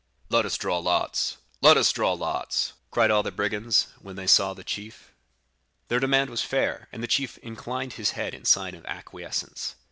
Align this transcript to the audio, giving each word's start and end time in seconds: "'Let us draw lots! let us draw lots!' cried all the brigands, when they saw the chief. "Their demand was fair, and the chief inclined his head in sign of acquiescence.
"'Let 0.29 0.47
us 0.47 0.57
draw 0.57 0.79
lots! 0.79 1.37
let 1.61 1.77
us 1.77 1.91
draw 1.91 2.13
lots!' 2.13 2.73
cried 2.89 3.11
all 3.11 3.21
the 3.21 3.31
brigands, 3.31 3.89
when 4.01 4.15
they 4.15 4.25
saw 4.25 4.55
the 4.55 4.63
chief. 4.63 5.13
"Their 5.89 5.99
demand 5.99 6.31
was 6.31 6.41
fair, 6.41 6.87
and 6.91 7.03
the 7.03 7.07
chief 7.07 7.37
inclined 7.43 7.93
his 7.93 8.13
head 8.17 8.33
in 8.33 8.43
sign 8.45 8.73
of 8.73 8.83
acquiescence. 8.87 9.75